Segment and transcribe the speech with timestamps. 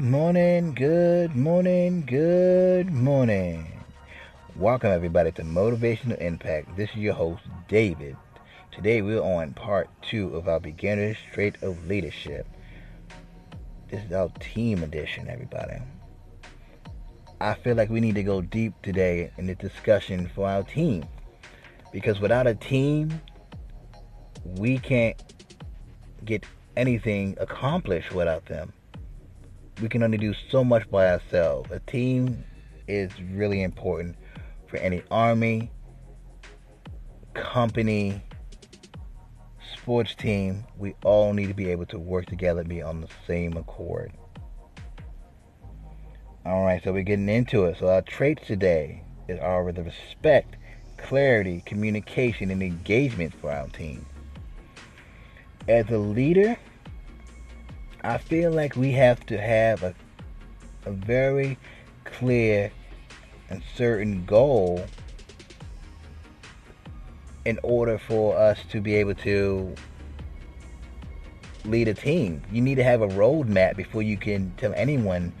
[0.00, 3.82] morning, good morning, good morning.
[4.54, 6.76] Welcome everybody to Motivational Impact.
[6.76, 8.16] This is your host, David.
[8.70, 12.46] Today we're on part two of our beginner's trait of leadership.
[13.88, 15.80] This is our team edition, everybody.
[17.40, 21.04] I feel like we need to go deep today in the discussion for our team.
[21.92, 23.20] Because without a team,
[24.44, 25.20] we can't
[26.24, 26.44] get
[26.76, 28.72] anything accomplished without them
[29.80, 31.70] we can only do so much by ourselves.
[31.70, 32.44] A team
[32.86, 34.16] is really important
[34.68, 35.70] for any army,
[37.34, 38.22] company,
[39.74, 40.64] sports team.
[40.76, 44.12] We all need to be able to work together and be on the same accord.
[46.46, 47.76] All right, so we're getting into it.
[47.78, 50.56] So our traits today is are the respect,
[50.96, 54.06] clarity, communication, and engagement for our team.
[55.68, 56.56] As a leader,
[58.02, 59.94] I feel like we have to have a,
[60.86, 61.58] a very
[62.04, 62.72] clear
[63.50, 64.82] and certain goal
[67.44, 69.74] in order for us to be able to
[71.66, 72.40] lead a team.
[72.50, 75.34] You need to have a roadmap before you can tell anyone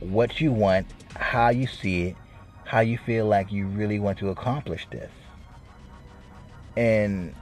[0.00, 2.16] what you want, how you see it,
[2.64, 5.10] how you feel like you really want to accomplish this.
[6.76, 7.34] And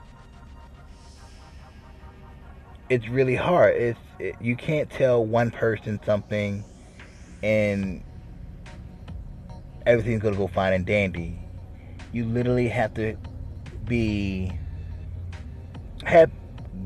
[2.89, 3.75] it's really hard.
[3.75, 6.63] It's it, you can't tell one person something
[7.41, 8.03] and
[9.85, 11.39] everything's gonna go fine and dandy.
[12.11, 13.15] You literally have to
[13.85, 14.51] be
[16.03, 16.31] have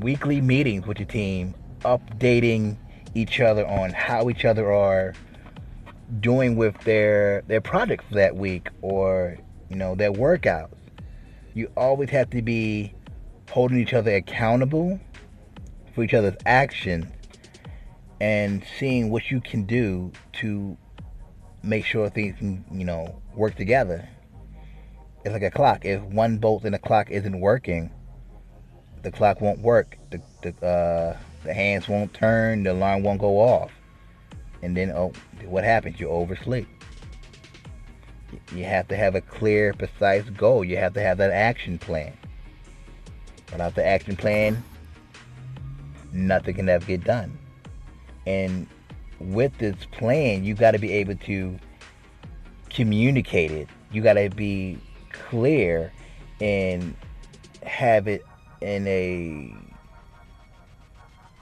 [0.00, 2.76] weekly meetings with your team, updating
[3.14, 5.14] each other on how each other are
[6.20, 9.38] doing with their their projects that week or
[9.68, 10.74] you know their workouts.
[11.54, 12.94] You always have to be
[13.50, 14.98] holding each other accountable
[15.94, 17.06] for each other's actions
[18.20, 20.76] and seeing what you can do to
[21.62, 24.08] make sure things can, you know, work together.
[25.24, 25.84] It's like a clock.
[25.84, 27.90] If one bolt in the clock isn't working,
[29.02, 29.96] the clock won't work.
[30.10, 32.64] The the, uh, the hands won't turn.
[32.64, 33.70] The alarm won't go off.
[34.64, 35.12] And then, oh,
[35.44, 36.00] what happens?
[36.00, 36.66] You oversleep.
[38.54, 40.64] You have to have a clear, precise goal.
[40.64, 42.14] You have to have that action plan.
[43.52, 44.64] Without the action plan,
[46.14, 47.38] nothing can ever get done.
[48.26, 48.66] And
[49.20, 51.58] with this plan, you got to be able to
[52.70, 53.68] communicate it.
[53.92, 54.78] You got to be
[55.12, 55.92] clear
[56.40, 56.96] and
[57.62, 58.24] have it
[58.62, 59.54] in a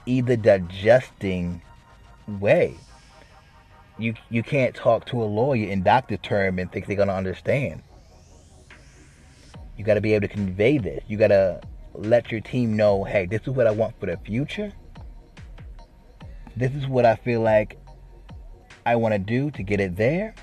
[0.05, 1.61] either digesting
[2.27, 2.75] way.
[4.03, 7.81] You you can't talk to a lawyer in doctor term and think they're gonna understand.
[9.77, 11.03] You got to be able to convey this.
[11.07, 11.61] You got to
[11.93, 14.71] let your team know, hey, this is what I want for the future.
[16.55, 17.79] This is what I feel like
[18.85, 20.35] I want to do to get it there.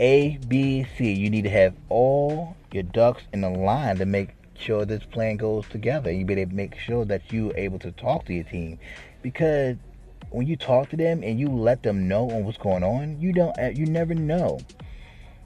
[0.00, 1.12] A, B, C.
[1.12, 5.36] You need to have all your ducks in a line to make sure this plan
[5.36, 6.10] goes together.
[6.10, 8.78] You better make sure that you're able to talk to your team
[9.20, 9.76] because
[10.32, 13.32] when you talk to them and you let them know on what's going on, you
[13.32, 14.58] don't uh, you never know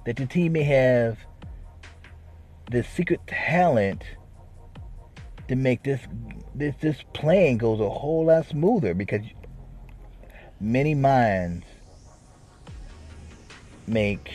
[0.04, 1.18] that the team may have
[2.70, 4.02] the secret talent
[5.48, 6.00] to make this
[6.54, 9.22] this this plan goes a whole lot smoother because
[10.60, 11.66] many minds
[13.86, 14.32] make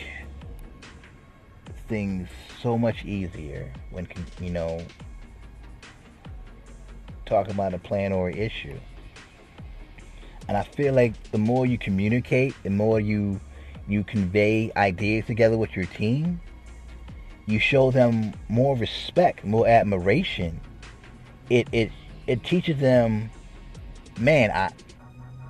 [1.88, 2.28] things
[2.60, 4.06] so much easier when
[4.40, 4.80] you know
[7.26, 8.78] talk about a plan or issue
[10.48, 13.40] and i feel like the more you communicate the more you
[13.88, 16.40] you convey ideas together with your team
[17.46, 20.60] you show them more respect more admiration
[21.50, 21.90] it it
[22.26, 23.30] it teaches them,
[24.18, 24.70] man, I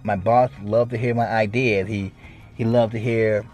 [0.04, 1.88] my boss loved to hear my ideas.
[1.88, 2.12] He
[2.54, 3.46] he loved to hear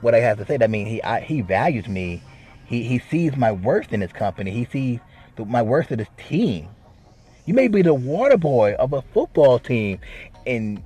[0.00, 0.58] what I have to say.
[0.60, 2.22] I mean, he I, he values me.
[2.66, 4.50] He he sees my worth in his company.
[4.50, 5.00] He sees
[5.36, 6.68] the, my worth in his team.
[7.46, 9.98] You may be the water boy of a football team,
[10.46, 10.82] and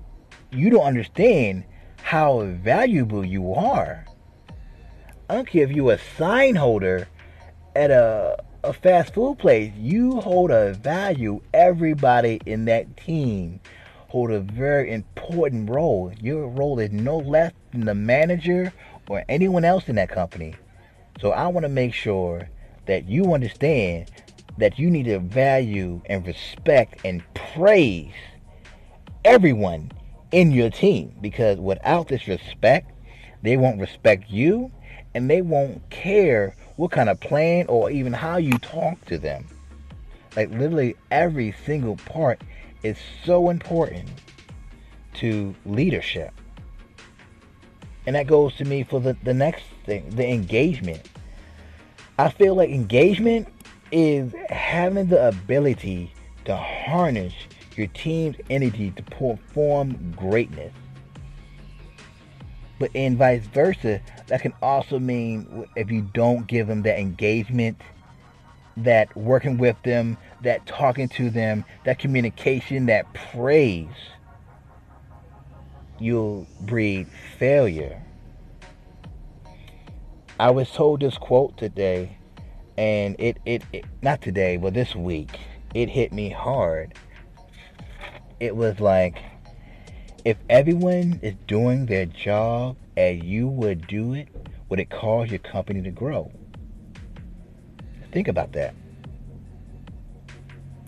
[0.50, 1.64] you don't understand
[2.02, 4.04] how valuable you are.
[5.28, 7.08] I don't care if you're a sign holder
[7.74, 11.40] at a a fast food place, you hold a value.
[11.52, 13.60] Everybody in that team
[14.08, 16.12] hold a very important role.
[16.20, 18.72] Your role is no less than the manager
[19.08, 20.54] or anyone else in that company.
[21.20, 22.48] So I want to make sure
[22.86, 24.10] that you understand
[24.56, 28.14] that you need to value and respect and praise
[29.24, 29.90] everyone
[30.32, 32.90] in your team because without this respect,
[33.42, 34.70] they won't respect you
[35.14, 39.46] and they won't care what kind of plan or even how you talk to them.
[40.36, 42.42] Like literally every single part
[42.82, 44.08] is so important
[45.14, 46.32] to leadership.
[48.06, 51.08] And that goes to me for the, the next thing, the engagement.
[52.18, 53.48] I feel like engagement
[53.90, 56.12] is having the ability
[56.44, 57.32] to harness
[57.76, 60.72] your team's energy to perform greatness.
[62.78, 67.80] But in vice versa, that can also mean if you don't give them that engagement,
[68.76, 73.88] that working with them, that talking to them, that communication, that praise,
[75.98, 77.06] you'll breed
[77.38, 78.02] failure.
[80.40, 82.16] I was told this quote today,
[82.76, 85.38] and it, it, it not today, but this week,
[85.74, 86.94] it hit me hard.
[88.40, 89.18] It was like,
[90.24, 94.28] if everyone is doing their job as you would do it,
[94.68, 96.32] would it cause your company to grow?
[98.12, 98.74] Think about that.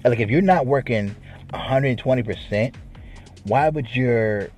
[0.05, 1.15] Like if you're not working
[1.53, 2.75] 120%,
[3.45, 4.49] why would your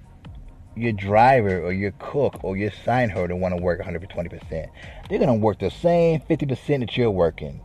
[0.77, 4.41] your driver or your cook or your sign herder want to work 120%?
[4.51, 7.61] They're going to work the same 50% that you're working.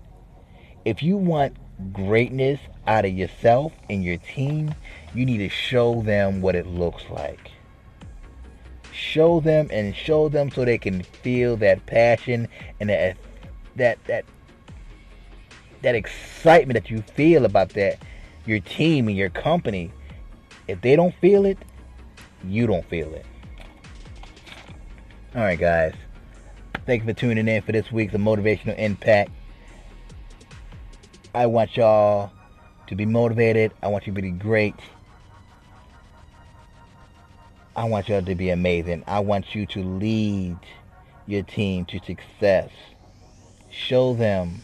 [0.83, 1.55] If you want
[1.91, 4.73] greatness out of yourself and your team,
[5.13, 7.51] you need to show them what it looks like.
[8.91, 12.47] Show them and show them so they can feel that passion
[12.79, 13.17] and that
[13.75, 14.25] that that
[15.81, 17.97] that excitement that you feel about that
[18.45, 19.91] your team and your company.
[20.67, 21.57] If they don't feel it,
[22.45, 23.25] you don't feel it.
[25.35, 25.93] All right, guys.
[26.85, 29.31] Thank you for tuning in for this week's Motivational Impact.
[31.35, 32.31] I want y'all
[32.85, 33.73] to be motivated.
[33.81, 34.75] I want you to be great.
[37.75, 39.03] I want y'all to be amazing.
[39.07, 40.57] I want you to lead
[41.25, 42.69] your team to success.
[43.71, 44.61] Show them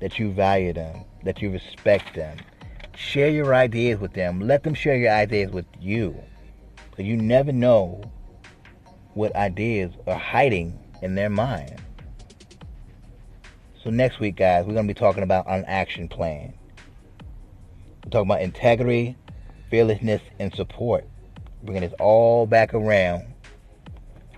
[0.00, 2.36] that you value them, that you respect them.
[2.94, 4.40] Share your ideas with them.
[4.40, 6.14] Let them share your ideas with you.
[6.96, 8.02] So you never know
[9.14, 11.80] what ideas are hiding in their mind.
[13.86, 16.52] So next week, guys, we're going to be talking about an action plan.
[18.04, 19.16] We're talking about integrity,
[19.70, 21.04] fearlessness, and support.
[21.62, 23.32] Bringing this all back around.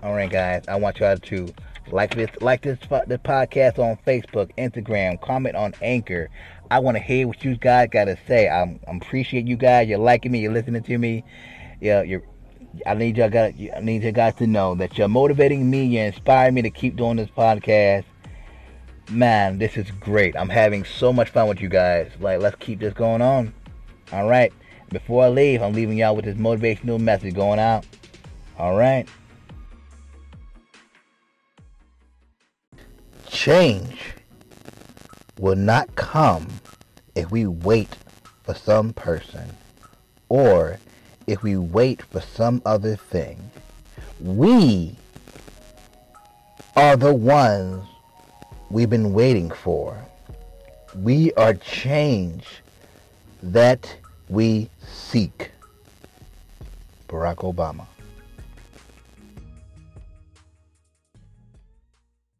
[0.03, 1.51] All right, guys, I want y'all to
[1.87, 6.29] like this, like this, this podcast on Facebook, Instagram, comment on Anchor.
[6.69, 8.47] I want to hear what you guys got to say.
[8.47, 9.89] I'm, I'm appreciate you guys.
[9.89, 10.41] You're liking me.
[10.41, 11.23] You're listening to me.
[11.81, 12.21] Yeah, you're.
[12.85, 13.53] I need y'all got.
[13.75, 15.85] I need you guys to know that you're motivating me.
[15.85, 18.03] You're inspiring me to keep doing this podcast
[19.09, 20.35] man, this is great.
[20.35, 22.11] I'm having so much fun with you guys.
[22.19, 23.53] Like, let's keep this going on.
[24.11, 24.53] All right.
[24.89, 27.85] Before I leave, I'm leaving y'all with this motivational message going out.
[28.57, 29.07] All right.
[33.27, 34.15] Change
[35.39, 36.47] will not come
[37.15, 37.95] if we wait
[38.43, 39.55] for some person
[40.27, 40.79] or
[41.27, 43.51] if we wait for some other thing.
[44.19, 44.95] We
[46.75, 47.85] are the ones
[48.69, 49.97] we've been waiting for.
[50.95, 52.45] We are change
[53.41, 53.95] that
[54.27, 55.51] we seek.
[57.07, 57.85] Barack Obama.